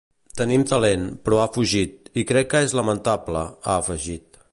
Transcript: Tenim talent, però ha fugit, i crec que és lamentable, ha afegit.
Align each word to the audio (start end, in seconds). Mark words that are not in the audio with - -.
Tenim 0.39 0.61
talent, 0.69 1.03
però 1.27 1.41
ha 1.41 1.45
fugit, 1.57 2.09
i 2.21 2.23
crec 2.31 2.49
que 2.55 2.63
és 2.69 2.73
lamentable, 2.79 3.45
ha 3.67 3.77
afegit. 3.83 4.43